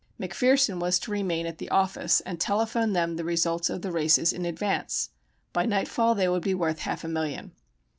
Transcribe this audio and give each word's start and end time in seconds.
McPherson 0.19 0.79
was 0.79 0.97
to 0.97 1.11
remain 1.11 1.45
at 1.45 1.59
the 1.59 1.69
"office" 1.69 2.21
and 2.21 2.39
telephone 2.39 2.93
them 2.93 3.17
the 3.17 3.23
results 3.23 3.69
of 3.69 3.83
the 3.83 3.91
races 3.91 4.33
in 4.33 4.45
advance. 4.47 5.11
By 5.53 5.67
nightfall 5.67 6.15
they 6.15 6.27
would 6.27 6.41
be 6.41 6.55
worth 6.55 6.79
half 6.79 7.03
a 7.03 7.07
million. 7.07 7.51